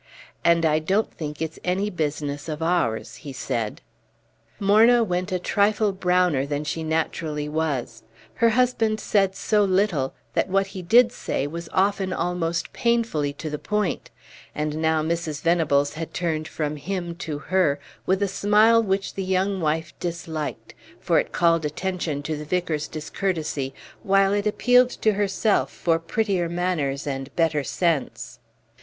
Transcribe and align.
"And 0.43 0.65
I 0.65 0.79
don't 0.79 1.13
think 1.13 1.43
it's 1.43 1.59
any 1.63 1.91
business 1.91 2.49
of 2.49 2.63
ours," 2.63 3.17
he 3.17 3.31
said. 3.31 3.81
Morna 4.59 5.03
went 5.03 5.31
a 5.31 5.37
trifle 5.37 5.91
browner 5.91 6.43
than 6.43 6.63
she 6.63 6.83
naturally 6.83 7.47
was; 7.47 8.01
her 8.33 8.49
husband 8.49 8.99
said 8.99 9.35
so 9.35 9.63
little 9.63 10.15
that 10.33 10.49
what 10.49 10.65
he 10.65 10.81
did 10.81 11.11
say 11.11 11.45
was 11.45 11.69
often 11.71 12.11
almost 12.11 12.73
painfully 12.73 13.31
to 13.33 13.47
the 13.47 13.59
point; 13.59 14.09
and 14.55 14.81
now 14.81 15.03
Mrs. 15.03 15.39
Venables 15.43 15.93
had 15.93 16.15
turned 16.15 16.47
from 16.47 16.77
him 16.77 17.13
to 17.17 17.37
her, 17.37 17.79
with 18.07 18.23
a 18.23 18.27
smile 18.27 18.81
which 18.81 19.13
the 19.13 19.23
young 19.23 19.61
wife 19.61 19.93
disliked, 19.99 20.73
for 20.99 21.19
it 21.19 21.31
called 21.31 21.63
attention 21.63 22.23
to 22.23 22.35
the 22.35 22.43
vicar's 22.45 22.87
discourtesy 22.87 23.71
while 24.01 24.33
it 24.33 24.47
appealed 24.47 24.89
to 24.89 25.13
herself 25.13 25.71
for 25.71 25.99
prettier 25.99 26.49
manners 26.49 27.05
and 27.05 27.29
better 27.35 27.63
sense. 27.63 28.39